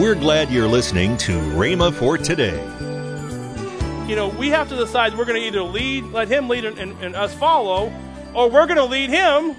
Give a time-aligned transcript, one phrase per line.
[0.00, 2.58] We're glad you're listening to Rhema for today.
[4.08, 6.76] You know, we have to decide we're going to either lead, let Him lead and,
[6.76, 7.92] and, and us follow,
[8.34, 9.54] or we're going to lead Him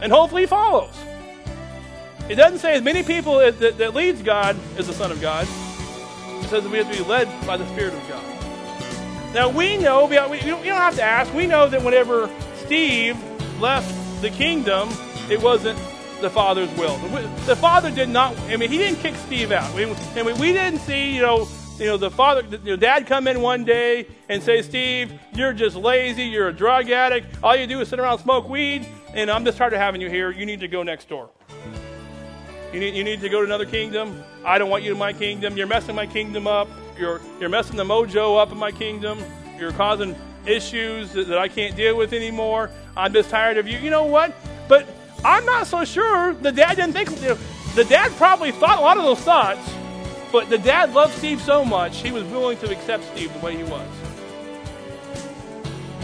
[0.00, 0.92] and hopefully He follows.
[2.28, 5.46] It doesn't say as many people that, that, leads God is the Son of God.
[5.46, 9.34] It says that we have to be led by the Spirit of God.
[9.34, 13.16] Now we know, we we don't have to ask, we know that whenever Steve
[13.60, 14.88] left the kingdom,
[15.30, 15.78] it wasn't
[16.20, 16.96] the Father's will.
[17.46, 19.72] The Father did not, I mean, he didn't kick Steve out.
[19.74, 23.28] I mean, we didn't see, you know, you know, the father, you know, dad come
[23.28, 27.68] in one day and say, Steve, you're just lazy, you're a drug addict, all you
[27.68, 30.32] do is sit around and smoke weed, and I'm just tired of having you here.
[30.32, 31.30] You need to go next door.
[32.72, 34.22] You need, you need to go to another kingdom.
[34.44, 35.56] I don't want you in my kingdom.
[35.56, 36.68] You're messing my kingdom up.
[36.98, 39.18] You're, you're messing the mojo up in my kingdom.
[39.56, 42.70] You're causing issues that, that I can't deal with anymore.
[42.96, 43.78] I'm just tired of you.
[43.78, 44.34] You know what?
[44.66, 44.86] But
[45.24, 47.10] I'm not so sure the dad didn't think.
[47.20, 47.38] You know,
[47.74, 49.68] the dad probably thought a lot of those thoughts,
[50.30, 53.56] but the dad loved Steve so much he was willing to accept Steve the way
[53.56, 53.88] he was.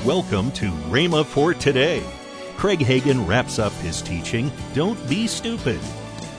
[0.04, 2.02] Welcome to Rhema for today.
[2.56, 5.80] Craig Hagin wraps up his teaching, Don't Be Stupid.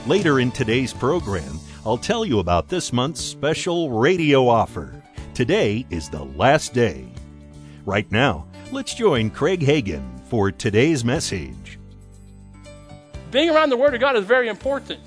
[0.06, 5.02] Later in today's program, I'll tell you about this month's special radio offer.
[5.34, 7.08] Today is the last day.
[7.84, 11.78] Right now, let's join Craig Hagin for today's message.
[13.36, 15.02] Being around the Word of God is very important.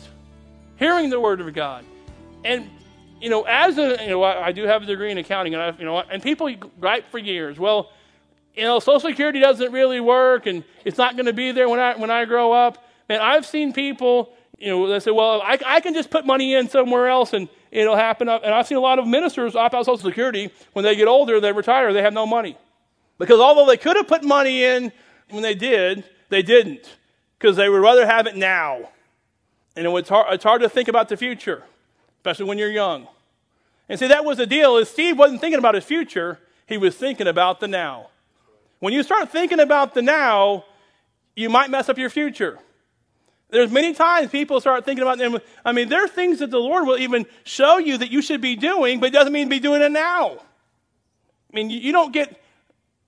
[0.76, 1.84] Hearing the Word of God.
[2.46, 2.70] And,
[3.20, 5.64] you know, as a, you know, I, I do have a degree in accounting, and
[5.64, 7.90] I, you know, and people gripe for years, well,
[8.54, 11.80] you know, Social Security doesn't really work, and it's not going to be there when
[11.80, 12.86] I, when I grow up.
[13.10, 16.54] And I've seen people you know, they say, well, I, I can just put money
[16.54, 18.30] in somewhere else and it'll happen.
[18.30, 20.52] And I've seen a lot of ministers opt out Social Security.
[20.74, 22.60] When they get older, they retire, they have no money.
[23.18, 24.92] Because although they could have put money in
[25.32, 26.99] when they did, they didn't.
[27.40, 28.90] Because they would rather have it now.
[29.76, 31.64] And it's hard, it's hard to think about the future,
[32.18, 33.08] especially when you're young.
[33.88, 36.96] And see, that was the deal, is Steve wasn't thinking about his future, he was
[36.96, 38.10] thinking about the now.
[38.80, 40.66] When you start thinking about the now,
[41.36, 42.60] you might mess up your future.
[43.50, 45.40] There's many times people start thinking about them.
[45.66, 48.42] I mean, there are things that the Lord will even show you that you should
[48.42, 50.38] be doing, but it doesn't mean be doing it now.
[51.52, 52.40] I mean, you, you don't get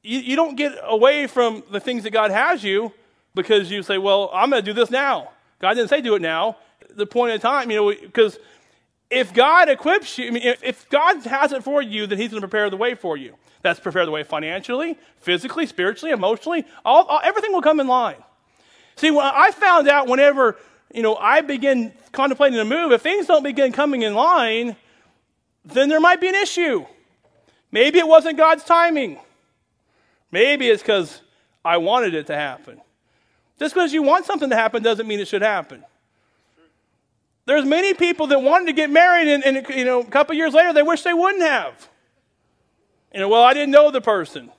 [0.02, 2.92] you, you don't get away from the things that God has you
[3.36, 6.22] because you say, "Well, I'm going to do this now." God didn't say do it
[6.22, 6.58] now.
[6.90, 8.40] The point of time, you know, because
[9.12, 12.42] if God equips you, I mean, if, God has it for you, then He's going
[12.42, 13.36] to prepare the way for you.
[13.62, 16.66] That's prepare the way financially, physically, spiritually, emotionally.
[16.84, 18.24] All, all everything will come in line.
[18.96, 20.58] See, when I found out whenever,
[20.94, 24.76] you know, I begin contemplating a move, if things don't begin coming in line,
[25.64, 26.86] then there might be an issue.
[27.72, 29.20] Maybe it wasn't God's timing.
[30.32, 31.22] Maybe it's because
[31.64, 32.82] I wanted it to happen.
[33.62, 35.86] Just because you want something to happen doesn't mean it should happen.
[37.46, 40.54] There's many people that wanted to get married, and, and you know, a couple years
[40.54, 41.88] later, they wish they wouldn't have.
[43.14, 44.52] You know, well, I didn't know the person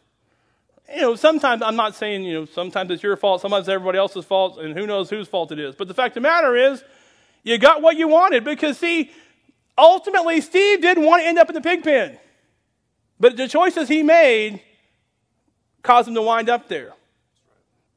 [0.94, 3.98] you know, sometimes I'm not saying, you know, sometimes it's your fault, sometimes it's everybody
[3.98, 5.74] else's fault, and who knows whose fault it is.
[5.74, 6.84] But the fact of the matter is,
[7.42, 9.10] you got what you wanted because, see,
[9.76, 12.18] ultimately, Steve didn't want to end up in the pig pen.
[13.18, 14.60] But the choices he made
[15.82, 16.92] caused him to wind up there.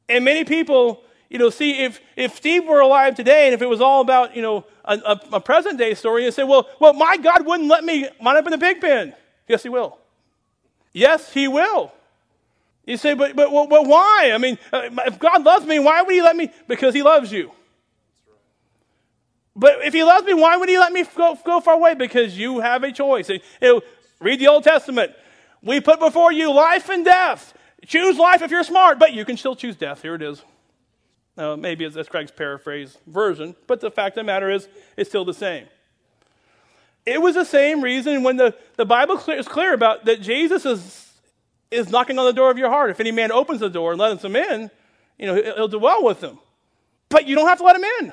[0.08, 3.66] And many people, you know, see, if, if Steve were alive today and if it
[3.66, 7.16] was all about, you know, a, a, present day story, and say, well, well, my
[7.16, 9.14] God wouldn't let me wind up in the pig pen.
[9.48, 9.98] Yes, he will.
[10.92, 11.92] Yes, he will.
[12.86, 14.30] You say, but, but, but why?
[14.32, 16.50] I mean, uh, if God loves me, why would He let me?
[16.68, 17.50] Because He loves you.
[19.56, 21.94] But if He loves me, why would He let me go, go far away?
[21.94, 23.28] Because you have a choice.
[23.28, 23.82] You know,
[24.20, 25.12] read the Old Testament.
[25.62, 27.52] We put before you life and death.
[27.86, 30.02] Choose life if you're smart, but you can still choose death.
[30.02, 30.42] Here it is.
[31.38, 35.24] Uh, maybe that's Craig's paraphrase version, but the fact of the matter is, it's still
[35.24, 35.66] the same.
[37.04, 41.06] It was the same reason when the, the Bible is clear about that Jesus is
[41.70, 42.90] is knocking on the door of your heart.
[42.90, 44.70] If any man opens the door and lets him in,
[45.18, 46.38] you know, he'll do well with them.
[47.08, 48.12] But you don't have to let him in.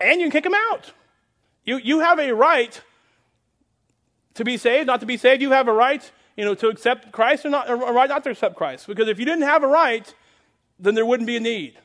[0.00, 0.92] And you can kick him out.
[1.64, 2.80] You, you have a right
[4.34, 5.40] to be saved, not to be saved.
[5.40, 8.30] You have a right, you know, to accept Christ or not, a right not to
[8.30, 8.86] accept Christ.
[8.86, 10.12] Because if you didn't have a right,
[10.78, 11.78] then there wouldn't be a need.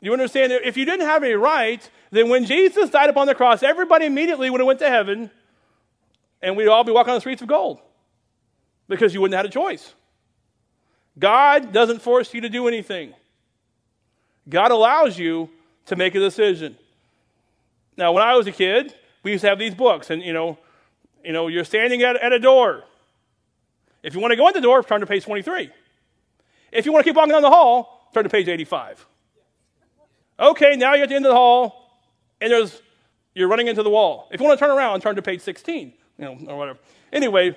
[0.00, 0.52] You understand?
[0.52, 4.48] If you didn't have a right, then when Jesus died upon the cross, everybody immediately
[4.48, 5.30] would have went to heaven,
[6.40, 7.80] and we'd all be walking on the streets of gold
[8.88, 9.94] because you wouldn't have had a choice.
[11.18, 13.12] God doesn't force you to do anything.
[14.48, 15.50] God allows you
[15.86, 16.76] to make a decision.
[17.96, 18.94] Now, when I was a kid,
[19.24, 20.58] we used to have these books, and you know,
[21.24, 22.84] you know, you're standing at, at a door.
[24.02, 25.70] If you want to go in the door, turn to page 23.
[26.72, 29.06] If you want to keep walking down the hall, turn to page 85.
[30.40, 31.90] Okay, now you're at the end of the hall,
[32.40, 32.80] and there's
[33.34, 34.28] you're running into the wall.
[34.32, 36.78] If you want to turn around, turn to page 16, you know, or whatever.
[37.12, 37.56] Anyway,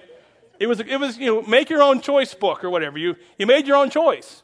[0.60, 3.00] it was, it was, you know, make your own choice book or whatever.
[3.00, 4.44] You, you made your own choice.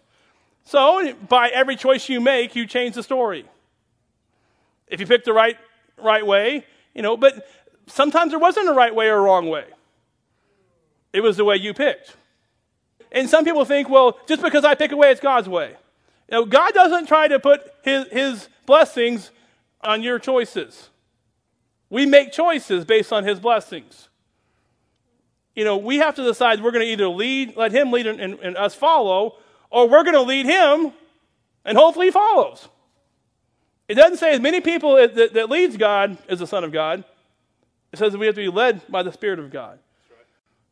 [0.64, 3.46] So, by every choice you make, you change the story.
[4.88, 5.58] If you pick the right,
[5.98, 6.66] right way,
[6.96, 7.48] you know, but
[7.88, 9.66] sometimes there wasn't a right way or a wrong way.
[11.14, 12.16] It was the way you picked.
[13.12, 15.76] And some people think, well, just because I pick a way, it's God's way.
[16.30, 19.32] Know, God doesn't try to put his, his blessings
[19.82, 20.90] on your choices.
[21.90, 24.10] We make choices based on his blessings.
[25.56, 28.20] You know, we have to decide we're going to either lead, let him lead and,
[28.20, 29.38] and, and us follow,
[29.72, 30.92] or we're going to lead him
[31.64, 32.68] and hopefully he follows.
[33.88, 37.06] It doesn't say as many people that, that leads God is the Son of God.
[37.92, 39.80] It says that we have to be led by the Spirit of God.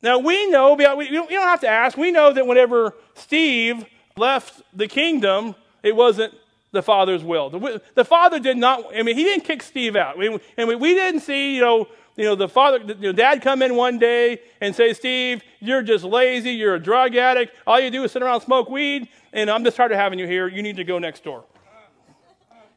[0.02, 3.86] Now, we know, we don't have to ask, we know that whenever Steve
[4.18, 6.34] left the kingdom, it wasn't
[6.72, 7.50] the Father's will.
[7.50, 10.18] The, the Father did not, I mean, he didn't kick Steve out.
[10.58, 13.76] And we, didn't see, you know, you know, the father, you know, dad come in
[13.76, 16.52] one day and say, Steve, you're just lazy.
[16.52, 17.54] You're a drug addict.
[17.68, 20.26] All you do is sit around smoke weed, and I'm just tired of having you
[20.26, 20.48] here.
[20.48, 21.44] You need to go next door.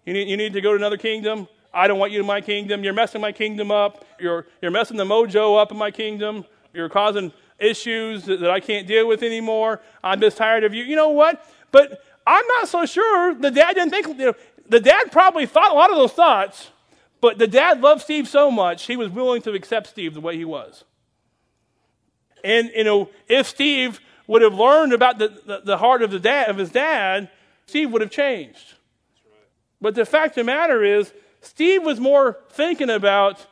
[0.04, 1.46] You need, you need to go to another kingdom.
[1.72, 2.82] I don't want you in my kingdom.
[2.82, 4.04] You're messing my kingdom up.
[4.18, 6.44] You're, you're messing the mojo up in my kingdom.
[6.72, 9.80] You're causing issues that, that I can't deal with anymore.
[10.02, 10.84] I'm just tired of you.
[10.84, 11.44] You know what?
[11.70, 14.34] But I'm not so sure the dad didn't think, you know,
[14.68, 16.70] the dad probably thought a lot of those thoughts,
[17.20, 20.36] but the dad loved Steve so much, he was willing to accept Steve the way
[20.36, 20.84] he was.
[22.44, 26.20] And, you know, if Steve would have learned about the, the, the heart of, the
[26.20, 27.30] dad, of his dad,
[27.66, 28.74] Steve would have changed.
[29.80, 33.44] But the fact of the matter is, Steve was more thinking about,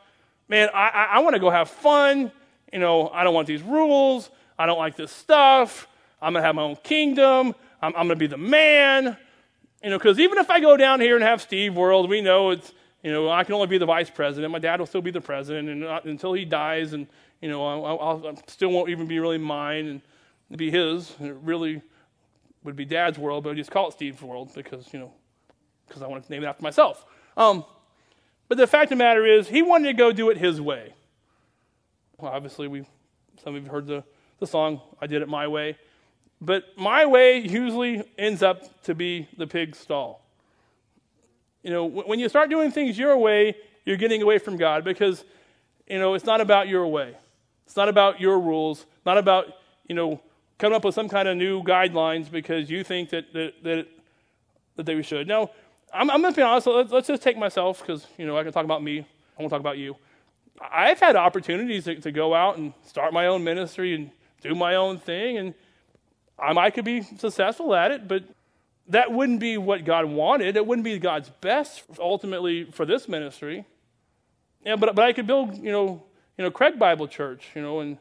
[0.47, 2.31] man, I, I, I want to go have fun.
[2.71, 4.29] You know, I don't want these rules.
[4.59, 5.87] I don't like this stuff.
[6.21, 7.55] I'm going to have my own kingdom.
[7.81, 9.17] I'm, I'm going to be the man.
[9.83, 12.49] You know, because even if I go down here and have Steve World, we know
[12.49, 12.73] it's,
[13.03, 14.51] you know, I can only be the vice president.
[14.51, 17.07] My dad will still be the president and not, until he dies, and,
[17.41, 20.01] you know, I'll, I'll, still won't even be really mine
[20.49, 21.13] and be his.
[21.19, 21.81] And it really
[22.63, 25.13] would be dad's world, but I just call it Steve's world because, you know,
[25.87, 27.05] because I want to name it after myself.
[27.37, 27.63] Um,
[28.47, 30.93] but the fact of the matter is, he wanted to go do it his way.
[32.17, 32.85] Well, obviously, we
[33.43, 34.03] some of you have heard the,
[34.39, 35.77] the song, I Did It My Way.
[36.41, 40.21] But my way usually ends up to be the pig's stall.
[41.63, 43.55] You know, when you start doing things your way,
[43.85, 45.23] you're getting away from God because,
[45.87, 47.15] you know, it's not about your way.
[47.65, 49.47] It's not about your rules, not about,
[49.87, 50.21] you know,
[50.57, 53.87] coming up with some kind of new guidelines because you think that, that, that,
[54.75, 55.27] that they should.
[55.27, 55.51] Now,
[55.93, 56.67] I'm, I'm going to be honest.
[56.67, 58.99] Let's, let's just take myself because you know I can talk about me.
[58.99, 59.95] I won't talk about you.
[60.59, 64.11] I've had opportunities to, to go out and start my own ministry and
[64.41, 65.53] do my own thing, and
[66.39, 68.23] I might could be successful at it, but
[68.89, 70.55] that wouldn't be what God wanted.
[70.55, 73.65] It wouldn't be God's best ultimately for this ministry.
[74.65, 76.03] Yeah, but but I could build you know
[76.37, 77.97] you know Craig Bible Church you know and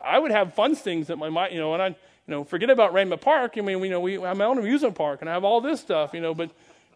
[0.00, 1.94] I would have fun things that my you know and I you
[2.28, 3.54] know forget about Rhema Park.
[3.56, 5.80] I mean you know we have my own amusement park and I have all this
[5.80, 6.50] stuff you know but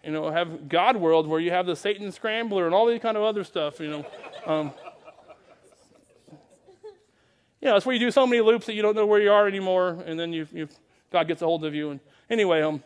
[0.06, 3.17] you know, have God World where you have the Satan Scrambler and all these kind
[3.17, 4.06] of other stuff, you know.
[4.47, 4.73] Um,
[7.61, 9.32] you know, it's where you do so many loops that you don't know where you
[9.32, 10.69] are anymore, and then you, you
[11.11, 11.91] God gets a hold of you.
[11.91, 12.00] And
[12.31, 12.85] anyway, um,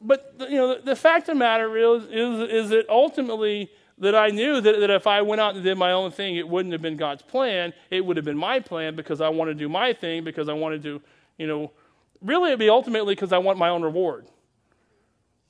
[0.00, 4.14] but you know, the, the fact of the matter is, is, is that ultimately that
[4.14, 6.72] I knew that, that if I went out and did my own thing, it wouldn't
[6.72, 7.74] have been God's plan.
[7.90, 10.54] It would have been my plan because I wanted to do my thing because I
[10.54, 11.02] wanted to,
[11.36, 11.70] you know,
[12.22, 14.26] really it'd be ultimately because I want my own reward.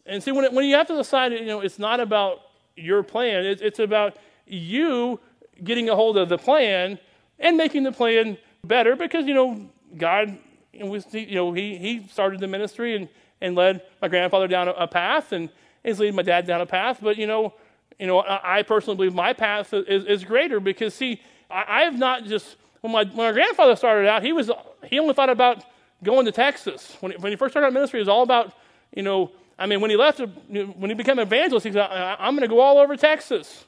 [0.06, 2.40] And see, when, it, when you have to decide, you know, it's not about
[2.76, 4.16] your plan, it's, it's about
[4.46, 5.20] you
[5.62, 6.98] getting a hold of the plan
[7.38, 10.38] and making the plan better because, you know, God,
[10.74, 13.08] was, you know, he, he started the ministry and,
[13.40, 15.50] and led my grandfather down a, path and
[15.84, 16.98] is leading my dad down a path.
[17.02, 17.54] But, you know,
[17.98, 21.82] you know, I, I personally believe my path is, is greater because, see, I, I
[21.82, 24.50] have not just, when my, when my grandfather started out, he was,
[24.84, 25.64] he only thought about
[26.02, 26.96] going to Texas.
[27.00, 28.54] When, when he first started out ministry, it was all about,
[28.94, 32.34] you know, I mean, when he left, when he became an evangelist, he said, I'm
[32.34, 33.66] going to go all over Texas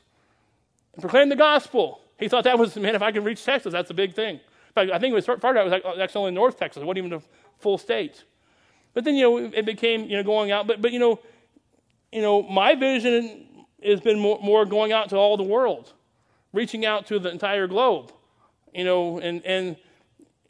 [0.95, 2.01] and proclaim the gospel.
[2.19, 4.41] He thought that was, man, if I can reach Texas, that's a big thing.
[4.75, 6.83] But I think it was started out, it was oh, actually only North Texas.
[6.83, 7.23] It wasn't even a
[7.59, 8.25] full state.
[8.95, 10.67] But then, you know, it became, you know, going out.
[10.67, 11.21] But, but you know,
[12.11, 13.47] you know, my vision
[13.85, 15.93] has been more, more going out to all the world,
[16.55, 18.13] reaching out to the entire globe.
[18.73, 19.77] You know, and, and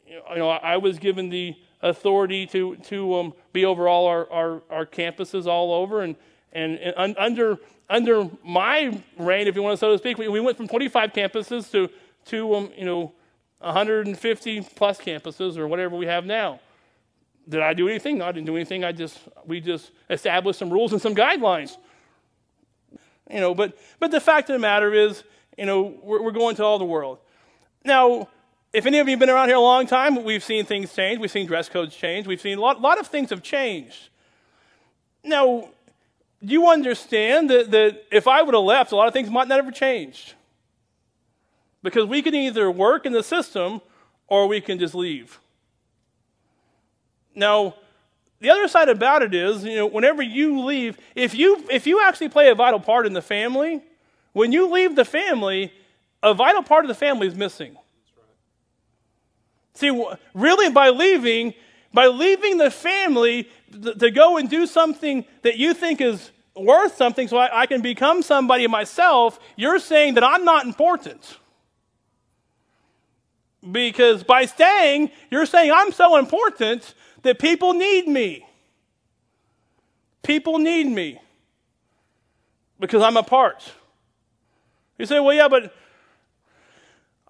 [0.07, 4.61] you know, I was given the authority to, to um, be over all our, our,
[4.69, 6.01] our, campuses all over.
[6.01, 6.15] And,
[6.53, 7.59] and, and, under,
[7.89, 11.13] under my reign, if you want to so to speak, we, we went from 25
[11.13, 11.89] campuses to,
[12.25, 13.13] to um, you know,
[13.59, 16.59] 150 plus campuses or whatever we have now.
[17.47, 18.19] Did I do anything?
[18.19, 18.85] No, I didn't do anything.
[18.85, 21.75] I just we just established some rules and some guidelines.
[23.29, 25.23] You know, but, but the fact of the matter is,
[25.57, 27.19] you know, we're, we're going to all the world.
[27.83, 28.29] Now,
[28.73, 31.19] if any of you have been around here a long time, we've seen things change.
[31.19, 32.25] We've seen dress codes change.
[32.25, 34.09] We've seen a lot, lot of things have changed.
[35.23, 35.69] Now,
[36.41, 39.63] you understand that, that if I would have left, a lot of things might not
[39.63, 40.33] have changed?
[41.83, 43.79] Because we can either work in the system
[44.27, 45.39] or we can just leave.
[47.35, 47.75] Now,
[48.39, 52.01] the other side about it is, you know, whenever you leave, if you if you
[52.03, 53.81] actually play a vital part in the family,
[54.33, 55.71] when you leave the family,
[56.21, 57.77] a vital part of the family is missing.
[59.75, 61.53] See, really, by leaving,
[61.93, 67.27] by leaving the family to go and do something that you think is worth something
[67.27, 71.37] so I, I can become somebody myself, you're saying that I'm not important.
[73.71, 78.45] Because by staying, you're saying I'm so important that people need me.
[80.21, 81.19] People need me
[82.79, 83.63] because I'm a part.
[84.97, 85.73] You say, well, yeah, but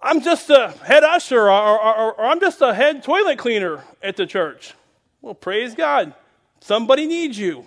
[0.04, 4.16] I'm just a head usher or, or, or, I'm just a head toilet cleaner at
[4.16, 4.74] the church.
[5.22, 6.14] Well, praise God.
[6.60, 7.66] Somebody needs you.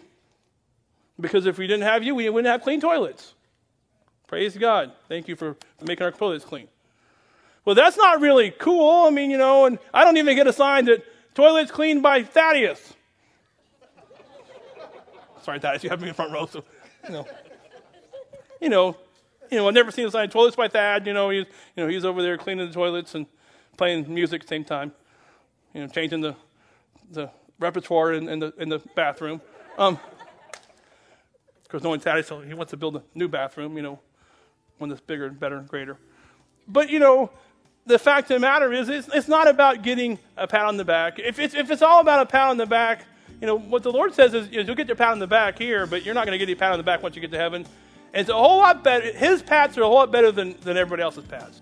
[1.19, 3.33] Because if we didn't have you, we wouldn't have clean toilets.
[4.27, 4.91] Praise God.
[5.09, 6.67] Thank you for making our toilets clean.
[7.65, 9.07] Well, that's not really cool.
[9.07, 11.03] I mean, you know, and I don't even get a sign that
[11.33, 12.93] toilets cleaned by Thaddeus.
[15.41, 16.63] Sorry, Thaddeus, you have me in front row, so,
[17.05, 17.27] you know.
[18.61, 18.95] You know,
[19.51, 21.07] you know, I've never seen a sign, toilets by Thad.
[21.07, 23.25] You know, he's, you know, he's over there cleaning the toilets and
[23.77, 24.91] playing music at the same time.
[25.73, 26.35] You know, changing the,
[27.11, 29.41] the repertoire in, in the, in the bathroom.
[29.77, 33.99] Um, of course, knowing Thad, so he wants to build a new bathroom, you know,
[34.77, 35.97] one that's bigger and better and greater.
[36.67, 37.29] But, you know,
[37.85, 40.85] the fact of the matter is, it's, it's not about getting a pat on the
[40.85, 41.19] back.
[41.19, 43.05] If it's, if it's all about a pat on the back,
[43.41, 45.57] you know, what the Lord says is, is you'll get your pat on the back
[45.57, 47.31] here, but you're not going to get a pat on the back once you get
[47.31, 47.65] to heaven.
[48.13, 49.11] It's a whole lot better.
[49.11, 51.61] His paths are a whole lot better than, than everybody else's paths.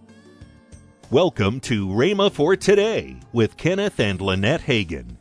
[1.10, 5.18] Welcome to Rhema for Today with Kenneth and Lynette Hagin.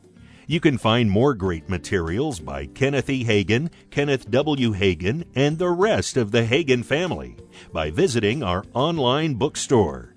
[0.47, 3.25] You can find more great materials by Kenneth E.
[3.25, 4.73] Hagin, Kenneth W.
[4.75, 7.37] Hagin, and the rest of the Hagin family
[7.73, 10.15] by visiting our online bookstore.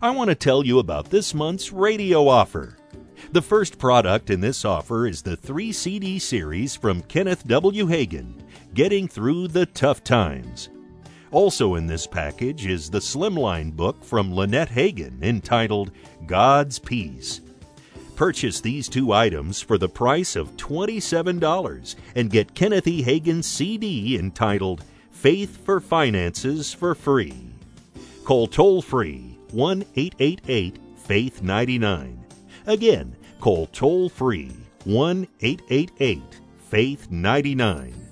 [0.00, 2.76] I want to tell you about this month's radio offer.
[3.32, 7.86] The first product in this offer is the three CD series from Kenneth W.
[7.86, 8.41] Hagin
[8.74, 10.70] Getting Through the Tough Times.
[11.30, 15.90] Also in this package is the Slimline book from Lynette Hagin entitled
[16.24, 17.42] God's Peace.
[18.16, 23.02] Purchase these two items for the price of $27 and get Kenneth E.
[23.02, 27.50] Hagin's CD entitled Faith for Finances for free.
[28.24, 32.24] Call toll free 1 888 Faith 99.
[32.66, 34.52] Again, call toll free
[34.84, 36.22] 1 888
[36.70, 38.11] Faith 99.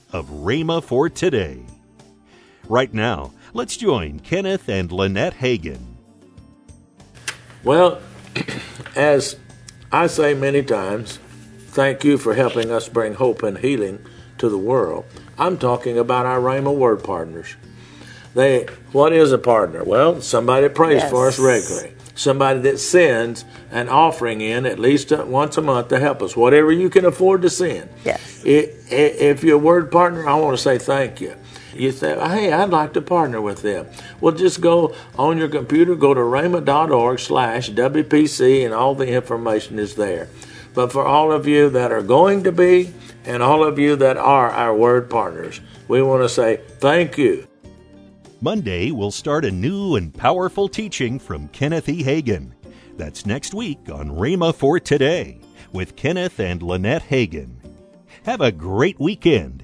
[0.11, 1.65] of Rhema for today.
[2.67, 5.95] Right now, let's join Kenneth and Lynette Hagin.
[7.63, 8.01] Well,
[8.95, 9.35] as
[9.91, 11.19] I say many times,
[11.67, 14.05] thank you for helping us bring hope and healing
[14.37, 15.05] to the world.
[15.37, 17.55] I'm talking about our Rhema Word partners.
[18.33, 19.83] They, what is a partner?
[19.83, 21.11] Well, somebody prays yes.
[21.11, 25.99] for us regularly somebody that sends an offering in at least once a month to
[25.99, 27.89] help us, whatever you can afford to send.
[28.05, 28.43] Yes.
[28.45, 31.35] If you're a word partner, I want to say thank you.
[31.73, 33.87] You say, hey, I'd like to partner with them.
[34.19, 39.79] Well, just go on your computer, go to rhema.org slash WPC, and all the information
[39.79, 40.27] is there.
[40.73, 44.17] But for all of you that are going to be, and all of you that
[44.17, 47.47] are our word partners, we want to say thank you.
[48.43, 52.03] Monday, we'll start a new and powerful teaching from Kenneth E.
[52.03, 52.53] Hagin.
[52.97, 55.39] That's next week on Rhema for Today
[55.71, 57.57] with Kenneth and Lynette Hagin.
[58.23, 59.63] Have a great weekend